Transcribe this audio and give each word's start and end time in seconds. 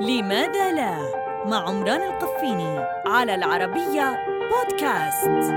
لماذا 0.00 0.72
لا؟ 0.72 0.98
مع 1.46 1.68
عمران 1.68 2.02
القفيني 2.02 2.78
على 3.06 3.34
العربية 3.34 4.16
بودكاست. 4.50 5.52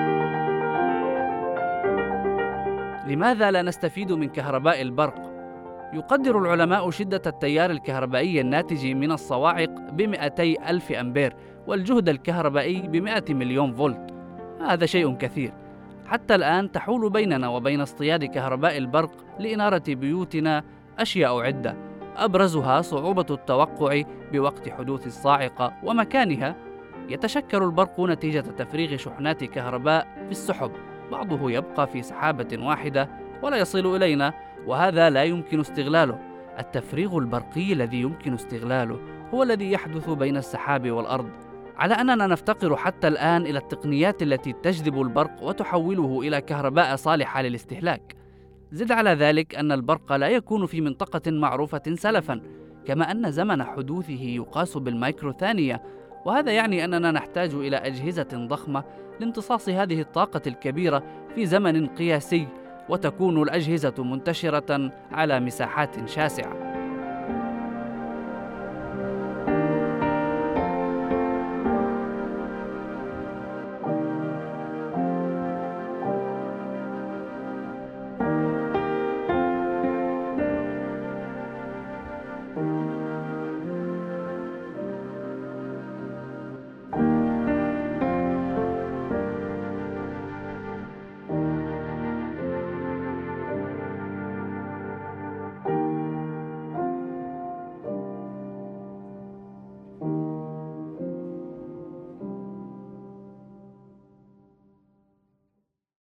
لماذا 3.08 3.52
لا 3.52 3.62
نستفيد 3.62 4.12
من 4.12 4.30
كهرباء 4.30 4.82
البرق؟ 4.82 5.32
يقدر 5.94 6.40
العلماء 6.40 6.90
شدة 6.90 7.22
التيار 7.28 7.72
الكهربائي 7.72 8.42
الناتج 8.42 8.86
من 8.86 9.12
الصواعق 9.12 9.70
ب 9.70 10.02
200 10.02 10.70
ألف 10.70 10.92
أمبير 10.92 11.36
والجهد 11.68 12.10
الكهربائي 12.10 12.82
ب 12.82 12.96
100 12.96 13.24
مليون 13.30 13.74
فولت. 13.74 14.14
هذا 14.62 14.86
شيء 14.86 15.16
كثير. 15.16 15.54
حتى 16.08 16.36
الآن 16.36 16.72
تحول 16.72 17.10
بيننا 17.10 17.48
وبين 17.50 17.82
اصطياد 17.82 18.26
كهرباء 18.26 18.78
البرق 18.78 19.12
لإنارة 19.40 19.84
بيوتنا 19.88 20.64
أشياء 21.00 21.40
عدة. 21.40 21.91
أبرزها 22.18 22.82
صعوبة 22.82 23.26
التوقع 23.30 24.02
بوقت 24.32 24.70
حدوث 24.70 25.08
الصاعقة 25.08 25.74
ومكانها 25.84 26.56
يتشكل 27.10 27.64
البرق 27.64 28.00
نتيجة 28.00 28.40
تفريغ 28.40 28.98
شحنات 28.98 29.44
كهرباء 29.44 30.08
في 30.26 30.32
السحب. 30.32 30.72
بعضه 31.12 31.52
يبقى 31.52 31.88
في 31.88 32.02
سحابة 32.02 32.66
واحدة 32.66 33.10
ولا 33.44 33.58
يصل 33.58 33.96
إلينا 33.96 34.34
وهذا 34.68 35.10
لا 35.10 35.24
يمكن 35.24 35.60
استغلاله. 35.60 36.20
التفريغ 36.60 37.18
البرقي 37.18 37.74
الذي 37.74 38.02
يمكن 38.02 38.34
استغلاله 38.34 39.00
هو 39.34 39.44
الذي 39.44 39.72
يحدث 39.72 40.10
بين 40.10 40.38
السحاب 40.38 40.92
والأرض. 40.92 41.30
على 41.78 41.94
أننا 41.94 42.28
نفتقر 42.28 42.76
حتى 42.76 43.08
الآن 43.08 43.42
إلى 43.42 43.60
التقنيات 43.60 44.22
التي 44.22 44.54
تجذب 44.54 45.02
البرق 45.02 45.44
وتحوله 45.44 46.20
إلى 46.22 46.42
كهرباء 46.42 46.96
صالحة 46.96 47.42
للاستهلاك. 47.42 48.21
زد 48.72 48.92
على 48.92 49.10
ذلك 49.10 49.56
أن 49.56 49.72
البرق 49.72 50.14
لا 50.14 50.28
يكون 50.28 50.66
في 50.66 50.82
منطقة 50.82 51.32
معروفة 51.32 51.82
سلفا 51.96 52.42
كما 52.86 53.12
أن 53.12 53.32
زمن 53.32 53.64
حدوثه 53.64 54.22
يقاس 54.22 54.78
بالمايكرو 54.78 55.32
ثانية 55.32 55.82
وهذا 56.26 56.52
يعني 56.52 56.86
أننا 56.86 57.12
نحتاج 57.12 57.54
إلى 57.54 57.78
أجهزة 57.78 58.48
ضخمة 58.48 58.84
لامتصاص 59.20 59.70
هذه 59.70 60.02
الطاقة 60.02 60.42
الكبيرة 60.48 61.04
في 61.36 61.46
زمن 61.46 61.88
قياسي 61.88 62.48
وتكون 62.90 63.42
الأجهزة 63.42 64.04
منتشرة 64.04 64.92
على 65.12 65.40
مساحات 65.40 66.10
شاسعة. 66.10 66.71